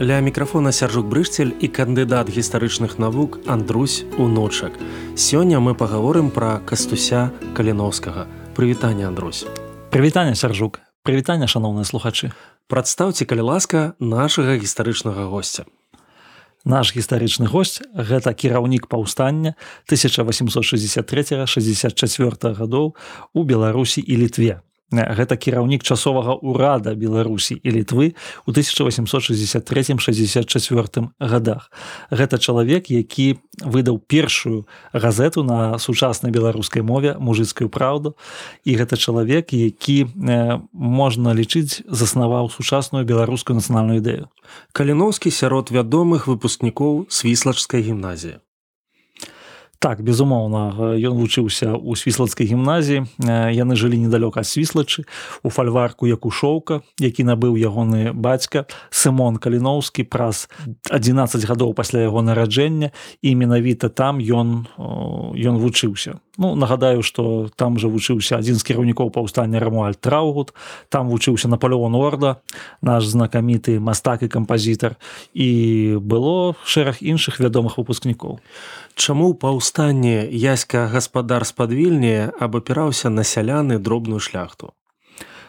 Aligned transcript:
Ля 0.00 0.20
мікрафона 0.22 0.70
сяржук 0.70 1.10
брышцель 1.10 1.58
і 1.58 1.66
кандыдат 1.66 2.30
гістарычных 2.30 3.02
навук 3.02 3.42
Андрусь 3.50 4.06
уночак. 4.14 4.78
Сёння 5.18 5.58
мы 5.58 5.74
пагаворым 5.74 6.30
пра 6.30 6.62
кастуся 6.62 7.34
каліновскага. 7.58 8.30
Прывітанне 8.54 9.10
Андрусь. 9.10 9.42
Прывітанне 9.90 10.38
сяржук, 10.38 10.78
прывітанне 11.02 11.50
шаноўныя 11.50 11.82
слухачы. 11.82 12.30
Прадстаўце 12.70 13.26
калі 13.26 13.50
ласка 13.50 13.98
нашага 13.98 14.54
гістарычнага 14.54 15.26
госця. 15.26 15.66
Наш 16.62 16.94
гістарычны 16.94 17.50
госць 17.50 17.82
гэта 17.90 18.38
кіраўнік 18.38 18.86
паўстання 18.86 19.58
1863-64 19.90 22.54
гадоў 22.54 22.94
у 23.34 23.40
Беларусі 23.42 23.98
і 24.06 24.14
літве 24.14 24.62
гэта 24.90 25.36
кіраўнік 25.36 25.84
часовага 25.84 26.32
ўрада 26.40 26.94
беларусі 26.94 27.60
і 27.60 27.70
літвы 27.70 28.14
у 28.46 28.52
1863-64 28.52 31.08
годах 31.20 31.70
гэта 32.10 32.38
чалавек 32.38 32.90
які 32.90 33.36
выдаў 33.60 33.98
першую 34.00 34.66
газету 34.92 35.42
на 35.44 35.78
сучаснай 35.78 36.32
беларускай 36.32 36.82
мове 36.82 37.16
мужыцкую 37.20 37.68
праўду 37.68 38.16
і 38.64 38.74
гэта 38.80 38.96
чалавек 38.96 39.52
які 39.52 40.06
можна 40.72 41.34
лічыць 41.36 41.84
заснаваў 41.84 42.50
сучасную 42.50 43.04
беларускую 43.04 43.60
нацыянальную 43.60 44.00
ідэю. 44.00 44.32
Каліновскі 44.72 45.30
сярод 45.30 45.70
вядомых 45.70 46.26
выпускнікоў 46.26 47.06
свіслачскай 47.12 47.82
гімназіі 47.84 48.40
так 49.78 50.02
безумоўна 50.02 50.94
ён 50.98 51.14
вучыўся 51.14 51.78
ў 51.78 51.94
свіслацкай 51.94 52.50
гімназіі. 52.50 53.06
Яны 53.54 53.74
жылі 53.78 53.98
недалёка 53.98 54.42
свіслачы 54.42 55.06
у 55.42 55.50
фальварку 55.50 56.10
якушоўка 56.10 56.82
які 56.98 57.22
набыў 57.24 57.54
ягоны 57.54 58.12
бацька 58.12 58.66
сымон 58.90 59.38
каліноўскі 59.38 60.02
праз 60.10 60.50
11 60.90 61.46
гадоў 61.46 61.74
пасля 61.74 62.10
яго 62.10 62.22
нараджэння. 62.22 62.90
І 63.22 63.34
менавіта 63.34 63.88
там 63.88 64.18
ён 64.18 64.66
ён 64.78 65.54
вучыўся 65.62 66.18
Ну 66.38 66.54
нагадаю 66.54 67.02
что 67.02 67.50
там 67.56 67.78
жа 67.82 67.90
вучыўся 67.90 68.38
адзін 68.38 68.62
з 68.62 68.62
кіраўнікоў 68.62 69.10
паўстання 69.10 69.58
рамуаль 69.58 69.98
траугут 69.98 70.54
там 70.88 71.10
вучыўся 71.10 71.50
наполеон 71.50 71.98
орда 71.98 72.38
наш 72.80 73.10
знакаміты 73.10 73.80
мастак 73.82 74.22
і 74.22 74.28
кампазітар. 74.30 74.94
І 75.34 75.98
было 75.98 76.54
шэраг 76.62 77.02
іншых 77.02 77.42
вядомых 77.42 77.82
выпускнікоў. 77.82 78.38
Чаму 78.94 79.34
паўстанне 79.34 80.30
яська 80.30 80.86
гаспадар 80.86 81.42
спадвільні 81.42 82.30
абапіраўся 82.38 83.10
на 83.10 83.26
сяляны 83.26 83.82
дробную 83.82 84.22
шляхту? 84.22 84.78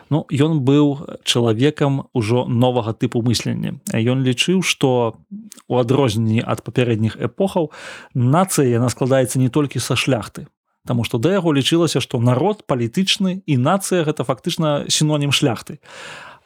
Ну, 0.09 0.25
ён 0.33 0.65
быў 0.65 1.21
чалавекам 1.21 2.09
ужо 2.13 2.45
новага 2.49 2.97
тыпу 2.97 3.21
мыслення. 3.21 3.77
Ён 3.93 4.25
лічыў, 4.25 4.65
што 4.65 5.21
у 5.69 5.77
адрозненні 5.77 6.41
ад 6.41 6.65
папярэдніх 6.65 7.21
эпохаў 7.21 7.69
нацыя 8.17 8.65
яна 8.65 8.89
складаецца 8.89 9.37
не 9.37 9.53
толькі 9.53 9.77
са 9.77 9.93
шляхты, 9.93 10.49
Таму 10.87 11.03
што 11.03 11.19
да 11.19 11.33
яго 11.35 11.51
лічылася, 11.53 11.99
што 11.99 12.19
народ 12.19 12.63
палітычны 12.65 13.43
і 13.45 13.55
нацыя 13.57 14.07
гэта 14.07 14.23
фактычна 14.23 14.87
сінонім 14.87 15.31
шляхты. 15.31 15.79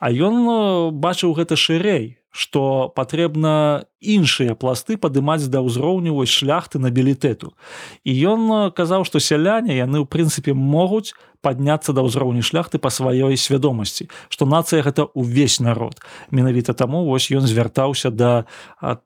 А 0.04 0.12
ён 0.12 0.36
э, 0.44 0.58
бачыў 0.92 1.32
гэта 1.38 1.56
шырэй, 1.56 2.18
што 2.34 2.92
патрэбна 2.98 3.86
іншыя 4.02 4.58
пласты 4.58 4.98
падымаць 4.98 5.48
да 5.54 5.62
ўзроўню 5.62 6.18
вось 6.18 6.34
шляхты 6.34 6.82
набілітэту. 6.82 7.54
І 8.04 8.12
ён 8.34 8.42
э, 8.52 8.60
казаў, 8.74 9.06
што 9.06 9.22
сяляне 9.22 9.78
яны 9.78 10.02
ў 10.02 10.10
прынцыпе 10.10 10.58
могуць 10.58 11.14
падняцца 11.46 11.94
да 11.94 12.02
ўзроўню 12.02 12.42
шляхты 12.42 12.82
па 12.82 12.90
сваёй 12.90 13.38
свядомасці, 13.38 14.10
што 14.34 14.50
нацыя 14.50 14.82
гэта 14.82 15.08
ўвесь 15.14 15.62
народ. 15.62 16.02
Менавіта 16.32 16.74
таму 16.74 17.06
вось 17.06 17.30
ён 17.30 17.46
звяртаўся 17.46 18.10
да 18.10 18.50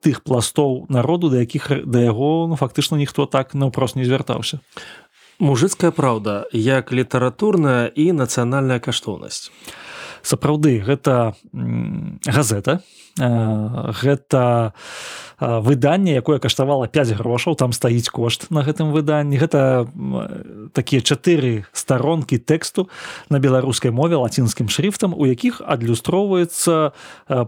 тых 0.00 0.24
пластоў 0.24 0.88
народу, 0.88 1.28
да 1.28 1.44
якіх 1.44 1.84
да 1.84 2.00
яго 2.00 2.48
ну, 2.48 2.56
фактычна 2.56 2.96
ніхто 2.96 3.26
так 3.26 3.52
наўпрост 3.54 3.94
не 3.94 4.08
звяртаўся 4.08 4.64
мужыцкая 5.38 5.90
праўда 5.90 6.44
як 6.52 6.92
літаратурная 6.92 7.88
і 7.94 8.12
нацыянальная 8.12 8.78
каштоўнасць. 8.82 9.50
Сапраўды 10.22 10.82
гэта 10.82 11.34
газета 12.26 12.80
гэта 13.18 14.72
выданне 15.38 16.18
якое 16.18 16.42
каштавала 16.42 16.88
5 16.88 17.14
грошаў 17.18 17.54
там 17.54 17.72
стаіць 17.72 18.10
кошт 18.10 18.50
на 18.50 18.66
гэтым 18.66 18.90
выданні. 18.90 19.38
Гэта 19.38 19.86
такія 20.74 21.00
чатыры 21.00 21.64
старонкі 21.72 22.38
тэксту 22.38 22.88
на 23.30 23.38
беларускай 23.38 23.94
мове 23.94 24.18
лацінскім 24.18 24.68
шрифтам 24.68 25.14
у 25.14 25.26
якіх 25.26 25.62
адлюстроўваецца 25.62 26.90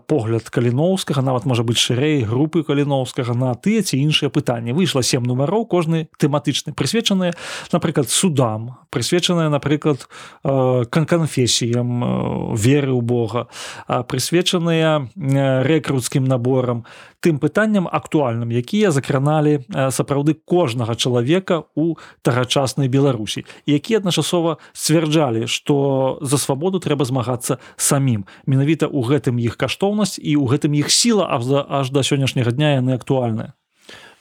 погляд 0.07 0.47
каліноўскага 0.47 1.23
нават 1.23 1.51
можа 1.51 1.67
быць 1.67 1.83
шырэй 1.83 2.23
групы 2.23 2.63
каліноўскага 2.63 3.35
на 3.35 3.55
тыя 3.59 3.83
ці 3.83 3.99
іншыя 3.99 4.31
пытанні. 4.31 4.71
Выйшла 4.71 5.03
сем 5.03 5.27
нумароў 5.27 5.67
кожны 5.67 6.07
тэматычны 6.19 6.79
прысвечаныя 6.79 7.35
напрыклад 7.75 8.11
судам 8.11 8.79
прысвечаная 8.91 9.51
напрыклад 9.51 10.07
канфесіям 10.43 12.55
веры 12.55 12.95
ў 12.95 13.03
Бога 13.03 13.51
прысвечаныя 13.87 15.11
рэкруцкім 15.63 16.25
наборам. 16.25 16.85
Тым 17.21 17.39
пытанням 17.39 17.89
актуальным 17.91 18.49
якія 18.49 18.91
закраналі 18.91 19.65
сапраўды 19.69 20.35
кожнага 20.35 20.97
чалавека 20.97 21.65
у 21.77 21.97
тагачаснай 22.23 22.89
беларусі 22.89 23.45
які 23.67 24.01
адначасова 24.01 24.59
сцвярджалі 24.73 25.47
што 25.47 26.19
за 26.21 26.39
свабоду 26.39 26.81
трэба 26.81 27.05
змагацца 27.05 27.59
самім. 27.77 28.27
Менавіта 28.47 28.87
ў 28.91 29.01
гэтым 29.07 29.39
іх 29.39 29.57
каштоўнасць 29.57 30.19
і 30.19 30.37
ў 30.37 30.45
гэтым 30.51 30.73
іх 30.77 30.91
сіла 30.91 31.29
аж 31.31 31.47
да 31.47 31.61
аж 31.69 31.91
да 31.91 32.03
сённяшняга 32.03 32.53
дня 32.53 32.81
яны 32.81 32.97
актуальныя. 32.97 33.55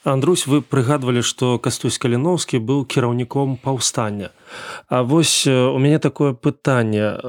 Андрусь 0.04 0.48
вы 0.48 0.62
прыгадвалі 0.62 1.22
што 1.22 1.60
кастусь 1.60 2.00
каліноўскі 2.00 2.60
быў 2.64 2.86
кіраўніком 2.88 3.58
паўстання. 3.60 4.32
А 4.88 5.04
вось 5.04 5.48
у 5.48 5.78
мяне 5.78 6.00
такое 6.00 6.34
пытанне 6.34 7.20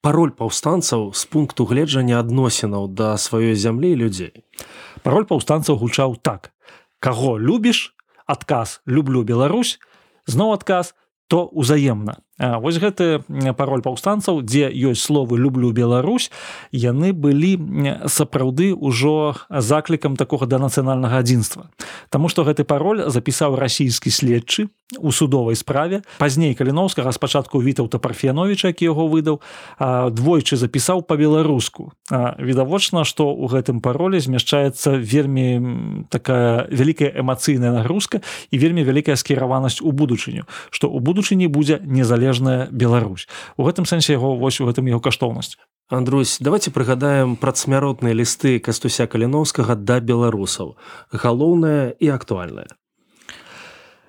пароль 0.00 0.30
паўстанцаў 0.30 1.12
з 1.14 1.24
пункту 1.26 1.64
гледжання 1.64 2.20
адносінаў 2.20 2.88
да 2.88 3.16
сваёй 3.18 3.54
зямлі 3.54 3.94
людзей. 3.96 4.44
Пароль 5.02 5.26
паўстанцаў 5.26 5.78
гучаў 5.78 6.16
так: 6.22 6.52
Каго 7.00 7.38
любіш, 7.38 7.94
адказ 8.26 8.80
люблю 8.86 9.22
Беларусь, 9.22 9.78
зноў 10.26 10.54
адказ, 10.54 10.94
то 11.28 11.44
ўзаемна. 11.52 12.24
Вось 12.38 12.80
гэты 12.80 13.20
пароль 13.52 13.82
паўстанцаў, 13.84 14.40
дзе 14.40 14.72
ёсць 14.72 15.04
словы 15.04 15.36
люблю 15.36 15.74
Беларусь, 15.76 16.30
яны 16.72 17.12
былі 17.12 17.58
сапраўды 18.08 18.72
ўжо 18.72 19.36
заклікам 19.50 20.16
такога 20.16 20.48
да 20.48 20.56
нацыянальнага 20.56 21.20
адзінства. 21.20 21.68
Таму 22.08 22.32
што 22.32 22.48
гэты 22.48 22.64
пароль 22.64 23.10
запісаў 23.12 23.60
расійскі 23.60 24.08
следчы 24.08 24.72
у 24.98 25.12
судовай 25.12 25.56
справе. 25.56 26.02
Пазней 26.18 26.54
каліноўскага 26.54 27.12
спачатку 27.12 27.60
вітаўта 27.62 27.98
парфеновича, 27.98 28.72
які 28.72 28.88
яго 28.88 29.08
выдаў, 29.08 29.40
двойчы 30.10 30.56
запісаў 30.56 31.02
па-беларуску. 31.02 31.92
Відавочна, 32.10 33.04
што 33.04 33.28
ў 33.28 33.52
гэтым 33.52 33.80
паролі 33.80 34.20
змяшчаецца 34.20 34.96
вельмі 34.96 36.06
такая 36.08 36.66
вялікая 36.70 37.12
эмацыйная 37.20 37.72
нагрузка 37.72 38.20
і 38.50 38.56
вельмі 38.58 38.82
вялікая 38.84 39.16
скіраванасць 39.16 39.82
у 39.84 39.92
будучыню, 39.92 40.48
што 40.70 40.88
ў 40.88 40.98
будучыні 41.04 41.46
будзе 41.48 41.80
незалежна 41.84 42.18
незалежная 42.18 42.68
Беларусь 42.70 43.28
у 43.56 43.64
гэтым 43.64 43.86
сэнсе 43.86 44.12
яго 44.12 44.36
вось 44.36 44.60
у 44.60 44.66
гэтым 44.66 44.86
яго 44.88 45.00
каштоўнасць 45.00 45.56
Андрусь 45.88 46.38
давайте 46.40 46.70
прыгадаем 46.70 47.36
прадсмяротныя 47.36 48.14
лісты 48.14 48.58
кастуся 48.58 49.06
каліновскага 49.06 49.76
да 49.76 50.00
беларусаў 50.00 50.76
галоўнае 51.12 51.94
і 51.98 52.08
актуальнае 52.08 52.68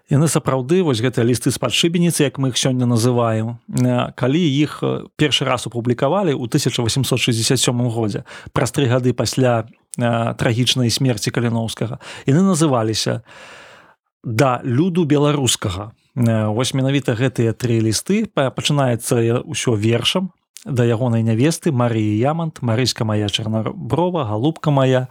яны 0.10 0.28
сапраўды 0.28 0.82
вось 0.84 1.02
гэтыя 1.02 1.26
лісты 1.26 1.54
з 1.54 1.62
падшыбеніцы 1.62 2.26
як 2.26 2.42
мы 2.42 2.50
іх 2.50 2.58
сёння 2.58 2.90
называем 2.90 3.62
калі 4.18 4.42
іх 4.42 4.82
першы 5.16 5.46
раз 5.46 5.70
опублікавалі 5.70 6.34
ў 6.34 6.46
1867 6.50 7.90
годзе 7.94 8.26
праз 8.52 8.74
тры 8.74 8.90
гады 8.90 9.14
пасля 9.14 9.70
трагічнай 9.96 10.90
смерці 10.90 11.30
каліноўскага 11.32 12.02
яны 12.26 12.42
называліся 12.42 13.22
да 14.24 14.60
люду 14.64 15.06
беларускага 15.06 15.94
Вось 16.20 16.74
менавіта 16.74 17.14
гэтыя 17.16 17.54
тры 17.54 17.80
лісты 17.80 18.26
пачынаецца 18.34 19.46
ўсё 19.46 19.78
вершам 19.78 20.34
да 20.66 20.84
ягонай 20.84 21.24
нявесты 21.24 21.72
Марыі 21.72 22.20
Ямант, 22.20 22.62
Марыська 22.62 23.06
моя 23.06 23.30
чарнаброва, 23.30 24.26
галубка 24.26 24.72
моя. 24.72 25.08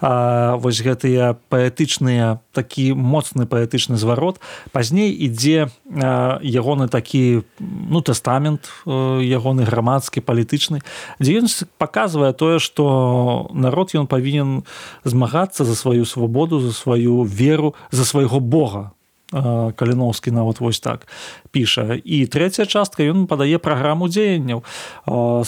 А, 0.00 0.56
вось 0.56 0.78
гэтыя 0.82 1.34
паэтычныя 1.50 2.38
такі 2.54 2.94
моцны 2.94 3.46
паэтычны 3.46 3.96
зварот. 3.98 4.38
Пазней 4.70 5.10
ідзе 5.10 5.68
ягоны 5.90 6.88
такі 6.88 7.42
ну 7.58 8.00
тэстамент 8.00 8.70
ягоны 8.86 9.66
грамадскі 9.66 10.22
палітычны, 10.22 10.80
дзе 11.18 11.42
ён 11.42 11.50
паказвае 11.78 12.32
тое, 12.32 12.58
што 12.62 13.50
народ 13.50 13.94
ён 13.98 14.06
павінен 14.06 14.62
змагацца 15.02 15.64
за 15.64 15.74
сваю 15.74 16.04
свабоду, 16.06 16.60
за 16.60 16.72
сваю 16.72 17.24
веру, 17.24 17.74
за 17.90 18.04
свайго 18.04 18.38
Бога 18.38 18.94
каліноўскі 19.32 20.30
нават 20.30 20.60
вось 20.60 20.80
так 20.80 21.06
піша. 21.50 21.96
І 22.04 22.26
трэцяя 22.26 22.66
частка 22.66 23.06
ён 23.06 23.26
падае 23.26 23.58
праграму 23.58 24.08
дзеянняў. 24.08 24.64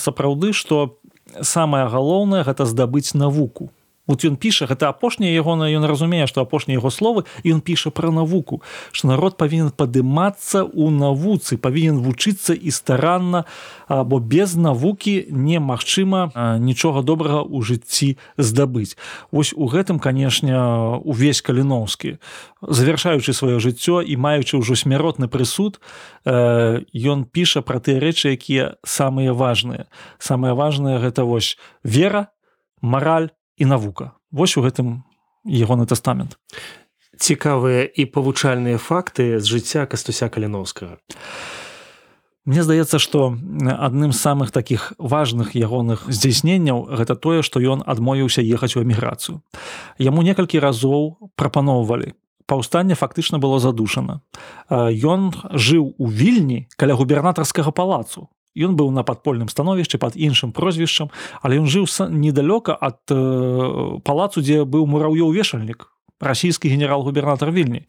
Сапраўды 0.00 0.52
што 0.52 0.98
самае 1.42 1.86
галоўнае 1.90 2.42
гэта 2.46 2.66
здабыць 2.66 3.14
навуку 3.14 3.70
вот 4.06 4.24
ён 4.24 4.36
піша 4.36 4.66
гэта 4.66 4.88
апошняе 4.88 5.34
ягона 5.34 5.70
ён 5.70 5.84
разумее 5.84 6.26
што 6.26 6.42
апошнія 6.42 6.78
яго 6.78 6.90
словы 6.90 7.26
ён 7.44 7.60
піша 7.60 7.90
пра 7.90 8.10
навуку 8.10 8.62
што 8.92 9.10
народ 9.10 9.36
павінен 9.36 9.70
падымацца 9.70 10.64
ў 10.66 10.90
навуцы 10.90 11.58
павінен 11.58 12.00
вучыцца 12.02 12.54
і 12.54 12.70
старанна 12.70 13.44
або 13.88 14.18
без 14.18 14.56
навукі 14.56 15.26
немагчыма 15.30 16.58
нічога 16.58 17.02
добрага 17.02 17.42
ў 17.42 17.62
жыцці 17.62 18.18
здабыць. 18.38 18.98
Вось 19.30 19.54
у 19.54 19.66
гэтым 19.70 19.98
канешне 19.98 20.54
увесь 21.02 21.42
каліноўскі 21.42 22.18
завяршаючы 22.62 23.32
сваё 23.32 23.58
жыццё 23.62 24.02
і 24.02 24.16
маючы 24.16 24.58
ўжо 24.58 24.74
смяротны 24.74 25.28
прысуд 25.28 25.78
ён 26.26 27.18
піша 27.30 27.62
пра 27.62 27.78
тыя 27.78 28.00
рэчы 28.02 28.34
якія 28.34 28.76
самыя 28.82 29.32
важныя. 29.32 29.86
Самае 30.18 30.54
важнае 30.54 30.98
гэта 30.98 31.24
вось 31.24 31.58
вера 31.84 32.32
мараль 32.80 33.30
і 33.56 33.64
навука. 33.64 34.12
Вось 34.30 34.56
у 34.56 34.62
гэтым 34.62 35.04
ягоны 35.44 35.86
тэстамент. 35.86 36.36
Цікавыя 37.16 37.88
і 37.88 38.04
павучальныя 38.12 38.76
факты 38.76 39.40
з 39.40 39.46
жыцця 39.48 39.86
кастуся 39.86 40.28
каліновскага. 40.28 41.00
Мне 42.46 42.62
здаецца 42.62 43.02
што 43.02 43.34
адным 43.66 44.12
з 44.12 44.20
самых 44.22 44.52
таких 44.54 44.92
важных 44.98 45.56
ягоных 45.58 46.06
здзяйсненняў 46.06 46.86
гэта 46.94 47.16
тое 47.16 47.42
што 47.42 47.58
ён 47.58 47.82
адмовіўся 47.82 48.44
ехаць 48.44 48.76
у 48.76 48.84
эміграцыю. 48.86 49.42
Яму 49.98 50.22
некалькі 50.22 50.62
разоў 50.62 51.18
прапаноўвалі. 51.34 52.14
Паўстанне 52.46 52.94
фактычна 52.94 53.42
было 53.42 53.58
задушана. 53.58 54.22
Ён 54.70 55.34
жыў 55.50 55.98
у 55.98 56.06
вільні 56.06 56.68
каля 56.78 56.94
губернатарскага 56.94 57.74
палацу 57.74 58.30
Ён 58.56 58.72
быў 58.76 58.88
на 58.90 59.04
падпольным 59.04 59.52
становішчы 59.52 60.00
пад 60.00 60.16
іншым 60.16 60.56
прозвішчам, 60.56 61.12
але 61.44 61.60
ён 61.60 61.68
жыў 61.68 61.84
недалёка 62.08 62.72
ад 62.72 63.04
э, 63.12 64.00
палацу, 64.00 64.40
дзе 64.40 64.64
быў 64.64 64.88
мураўёў 64.88 65.30
вешальнік 65.36 65.92
расійскі 66.20 66.72
генерал-губернатар 66.72 67.52
вільні. 67.52 67.84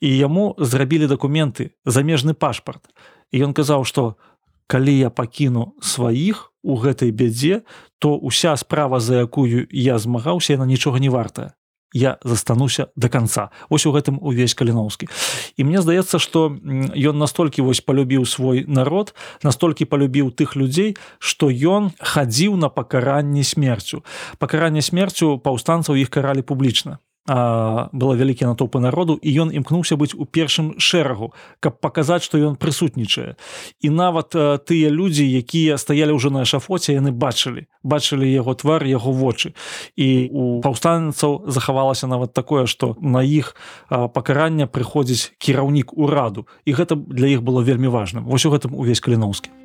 І 0.00 0.08
яму 0.16 0.54
зрабілі 0.58 1.08
дакументы 1.08 1.72
замежны 1.88 2.34
пашпарт. 2.34 2.84
І 3.32 3.48
ён 3.48 3.56
казаў, 3.56 3.88
што 3.88 4.20
калі 4.68 4.92
я 4.92 5.08
пакіну 5.08 5.72
сваіх 5.80 6.52
у 6.62 6.76
гэтай 6.76 7.10
бядзе, 7.10 7.64
то 7.98 8.20
ўся 8.20 8.52
справа, 8.60 9.00
за 9.00 9.24
якую 9.24 9.66
я 9.72 9.96
змагаўся, 9.96 10.52
яна 10.52 10.68
нічога 10.68 11.00
не 11.00 11.08
вартая 11.08 11.56
я 11.92 12.18
застануся 12.24 12.88
до 12.96 13.08
конца. 13.08 13.50
Ось 13.68 13.86
у 13.86 13.92
гэтым 13.92 14.18
увесь 14.20 14.54
каліноўскі 14.54 15.08
і 15.56 15.64
мне 15.64 15.82
здаецца 15.82 16.18
что 16.18 16.48
ён 16.52 17.18
настолькі 17.18 17.62
вось 17.62 17.80
полюбіў 17.80 18.26
свой 18.26 18.64
народ 18.66 19.14
настолькі 19.42 19.84
полюбіў 19.84 20.32
тых 20.32 20.56
людзей 20.56 20.96
что 21.18 21.50
ён 21.50 21.92
хадзіў 22.00 22.56
на 22.56 22.68
пакаранне 22.68 23.44
смерцю. 23.44 24.04
Пакаранне 24.38 24.82
смерцю 24.82 25.38
паўстанцаў 25.38 25.96
іх 25.96 26.10
каралі 26.10 26.42
публічна 26.42 26.98
было 27.26 28.14
вялікія 28.18 28.50
натоўпы 28.50 28.82
народу 28.82 29.14
і 29.22 29.30
ён 29.30 29.54
імкнуўся 29.54 29.94
быць 29.94 30.14
у 30.18 30.26
першым 30.26 30.74
шэрагу 30.78 31.30
каб 31.62 31.78
паказаць 31.78 32.26
што 32.26 32.38
ён 32.38 32.58
прысутнічае. 32.58 33.38
І 33.80 33.88
нават 33.90 34.34
тыя 34.66 34.88
людзі 34.90 35.22
якія 35.22 35.78
стаялі 35.78 36.18
ўжо 36.18 36.34
на 36.34 36.42
эшафоце 36.42 36.98
яны 36.98 37.14
бачылі 37.14 37.70
бачылі 37.82 38.26
яго 38.26 38.54
твар 38.54 38.82
яго 38.86 39.12
вочы. 39.12 39.54
І 39.94 40.30
у 40.34 40.60
паўстанцаў 40.66 41.46
захавалася 41.46 42.10
нават 42.10 42.34
такое 42.34 42.66
што 42.66 42.96
на 42.98 43.22
іх 43.22 43.54
пакарання 43.88 44.66
прыходзіць 44.66 45.38
кіраўнік 45.38 45.94
ураду. 45.94 46.46
І 46.66 46.74
гэта 46.74 46.98
для 46.98 47.30
іх 47.38 47.42
было 47.42 47.62
вельмі 47.62 47.86
важным. 47.86 48.26
Вось 48.26 48.46
у 48.46 48.50
гэтым 48.50 48.74
увесь 48.74 49.00
каліноўскі 49.00 49.61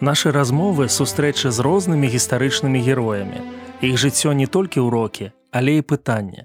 Нашы 0.00 0.30
размовы 0.30 0.90
сустрэчы 0.92 1.48
з 1.48 1.64
рознымі 1.64 2.04
гістарычнымі 2.12 2.80
героямі. 2.84 3.40
Іх 3.80 3.96
жыццё 3.96 4.36
не 4.36 4.44
толькі 4.44 4.84
ўрокі, 4.84 5.32
але 5.56 5.80
і 5.80 5.86
пытанне. 5.88 6.44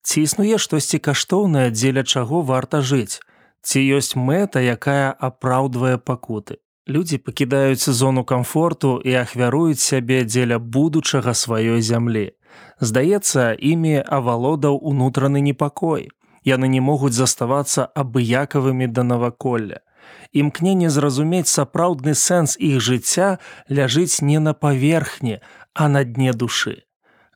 Ці 0.00 0.24
існуе 0.24 0.56
штосьці 0.56 0.96
каштоўнае, 1.04 1.68
дзеля 1.76 2.08
чаго 2.08 2.40
варта 2.40 2.80
жыць? 2.80 3.20
Ці 3.60 3.84
ёсць 3.84 4.16
мэта, 4.16 4.64
якая 4.64 5.12
апраўдвае 5.12 6.00
пакуты. 6.00 6.56
Людзі 6.88 7.20
пакідаюць 7.20 7.84
зону 7.84 8.24
камфорту 8.24 8.96
і 9.04 9.12
ахвяруюць 9.20 9.84
сябе 9.84 10.24
дзеля 10.24 10.56
будучага 10.56 11.36
сваёй 11.36 11.84
зямлі. 11.84 12.32
Здаецца, 12.80 13.52
імі 13.60 14.00
авалодаў 14.08 14.80
унутраны 14.80 15.44
непакой. 15.44 16.08
Яны 16.48 16.64
не 16.72 16.80
могуць 16.80 17.12
заставацца 17.12 17.92
абыякавымі 17.92 18.88
да 18.88 19.04
наваколля 19.04 19.84
імкненне 20.32 20.90
зразумець 20.90 21.48
сапраўдны 21.50 22.14
сэнс 22.14 22.56
іх 22.58 22.80
жыцця 22.80 23.38
ляжыць 23.68 24.22
не 24.22 24.38
на 24.38 24.54
паверхні, 24.54 25.40
а 25.74 25.88
на 25.88 26.04
дне 26.04 26.32
душы. 26.32 26.86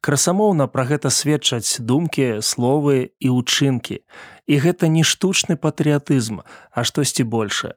Красамоўна 0.00 0.67
пра 0.67 0.84
гэта 0.88 1.11
сведчаць 1.12 1.76
думкі, 1.81 2.40
словы 2.40 3.12
і 3.20 3.28
ўчынкі. 3.37 4.00
І 4.49 4.55
гэта 4.64 4.88
не 4.88 5.05
штучны 5.05 5.56
патрыятызм, 5.61 6.40
а 6.72 6.84
штосьці 6.84 7.28
большее. 7.28 7.76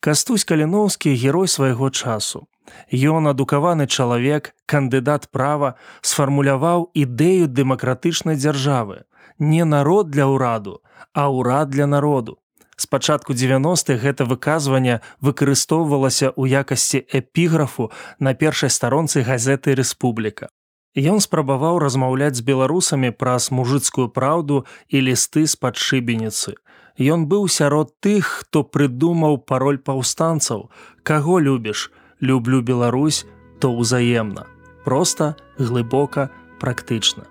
Кастусь 0.00 0.48
каліноўскі 0.48 1.12
герой 1.12 1.48
свайго 1.48 1.90
часу. 1.90 2.48
Ён 2.88 3.28
адукаваны 3.28 3.86
чалавек, 3.86 4.54
кандыдат 4.64 5.28
права 5.28 5.76
сфармуляваў 6.00 6.88
ідэю 6.96 7.52
дэмакратычнай 7.52 8.40
дзяржавы, 8.40 9.04
не 9.38 9.64
народ 9.64 10.08
для 10.08 10.32
ўраду, 10.32 10.80
а 11.12 11.28
ўрад 11.28 11.68
для 11.68 11.84
народу 11.84 12.40
спачатку 12.80 13.32
90-х 13.32 14.00
гэта 14.00 14.24
выказванне 14.24 15.00
выкарыстоўвалася 15.20 16.32
ў 16.32 16.64
якасці 16.64 17.04
эпіграфу 17.12 17.90
на 18.18 18.34
першай 18.34 18.70
старонцы 18.70 19.22
газеты 19.22 19.76
Рэспубліка. 19.76 20.48
Ён 20.96 21.20
спрабаваў 21.22 21.78
размаўляць 21.78 22.34
з 22.34 22.42
беларусамі 22.42 23.14
праз 23.14 23.50
мужыцкую 23.54 24.08
праўду 24.10 24.66
і 24.88 25.06
лісты 25.06 25.46
з-пад 25.46 25.78
шыбеніцы. 25.78 26.58
Ён 26.98 27.30
быў 27.30 27.46
сярод 27.46 27.94
тых, 28.02 28.42
хто 28.42 28.64
прыдумаў 28.64 29.38
пароль 29.46 29.78
паўстанцаў: 29.78 30.70
Каго 31.02 31.38
любіш, 31.38 31.92
люблю 32.20 32.60
Беларусь, 32.60 33.24
то 33.60 33.70
ўзаемна. 33.70 34.46
Проста, 34.84 35.36
глыбока, 35.58 36.30
практычна. 36.58 37.24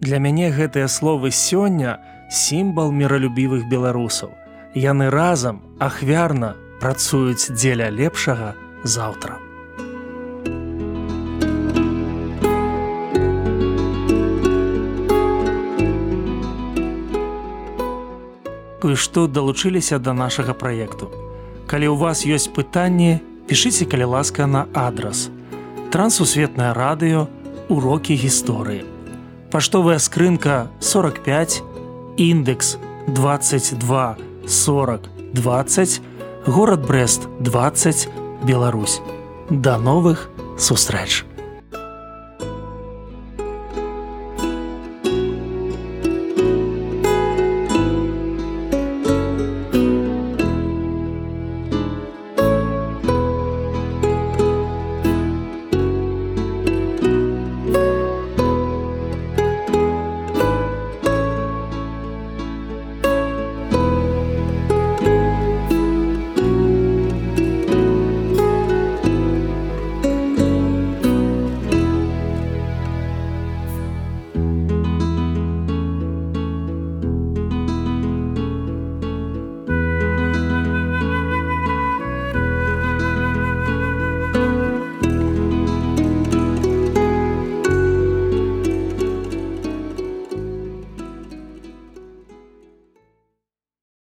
Для 0.00 0.18
мяне 0.18 0.50
гэтыя 0.50 0.88
словы 0.88 1.30
сёння, 1.30 1.98
сімбал 2.30 2.92
міралюбівых 2.92 3.68
беларусаў. 3.68 4.30
Яны 4.76 5.10
разам 5.10 5.60
ахвярна 5.80 6.54
працуюць 6.80 7.50
дзеля 7.50 7.90
лепшага 7.90 8.54
заўтра. 8.84 9.40
Вы 18.88 18.96
што 18.96 19.26
далучыліся 19.28 19.98
да 19.98 20.14
нашага 20.16 20.54
праекту. 20.56 21.12
Калі 21.68 21.92
ў 21.92 21.96
вас 22.00 22.24
ёсць 22.24 22.48
пытанні, 22.48 23.20
пішыце 23.44 23.84
калі 23.84 24.16
ласка 24.16 24.46
на 24.48 24.64
адрас. 24.72 25.28
Трансусветнае 25.92 26.72
радыё, 26.72 27.26
урокі 27.68 28.16
гісторыі. 28.16 28.86
Паштовая 29.52 29.98
скрынка 30.00 30.72
45, 30.80 31.60
індекс 32.18 32.76
22 33.06 34.16
40 34.46 35.10
20 35.32 36.00
город 36.46 36.86
брест 36.86 37.28
20 37.40 38.08
Беларусь. 38.44 39.00
До 39.50 39.78
новых 39.78 40.28
сустрэч 40.58 41.24